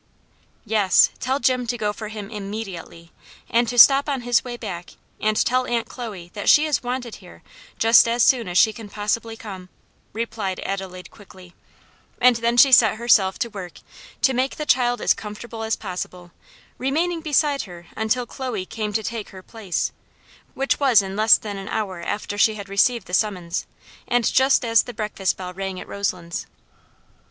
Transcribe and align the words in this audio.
"Yes, 0.65 1.11
tell 1.19 1.39
Jim 1.39 1.67
to 1.67 1.77
go 1.77 1.93
for 1.93 2.07
him 2.07 2.31
immediately, 2.31 3.11
and 3.47 3.67
to 3.67 3.77
stop 3.77 4.09
on 4.09 4.21
his 4.21 4.43
way 4.43 4.57
back 4.57 4.95
and 5.19 5.37
tell 5.37 5.67
Aunt 5.67 5.87
Chloe 5.89 6.31
that 6.33 6.49
she 6.49 6.65
is 6.65 6.81
wanted 6.81 7.17
here 7.17 7.43
just 7.77 8.07
as 8.07 8.23
soon 8.23 8.47
as 8.47 8.57
she 8.57 8.73
can 8.73 8.89
possibly 8.89 9.37
come," 9.37 9.69
replied 10.11 10.59
Adelaide 10.61 11.11
quickly, 11.11 11.53
and 12.19 12.37
then 12.37 12.57
she 12.57 12.71
set 12.71 12.95
herself 12.95 13.37
to 13.37 13.47
work 13.51 13.73
to 14.23 14.33
make 14.33 14.55
the 14.55 14.65
child 14.65 15.01
as 15.01 15.13
comfortable 15.13 15.61
as 15.61 15.75
possible, 15.75 16.31
remaining 16.79 17.21
beside 17.21 17.61
her 17.69 17.85
until 17.95 18.25
Chloe 18.25 18.65
came 18.65 18.93
to 18.93 19.03
take 19.03 19.29
her 19.29 19.43
place, 19.43 19.91
which 20.55 20.79
was 20.79 21.03
in 21.03 21.15
less 21.15 21.37
than 21.37 21.57
an 21.57 21.67
hour 21.69 22.01
after 22.01 22.39
she 22.39 22.55
had 22.55 22.69
received 22.69 23.05
the 23.05 23.13
summons, 23.13 23.67
and 24.07 24.33
just 24.33 24.65
as 24.65 24.81
the 24.81 24.95
breakfast 24.95 25.37
bell 25.37 25.53
rang 25.53 25.79
at 25.79 25.87
Roselands. 25.87 26.47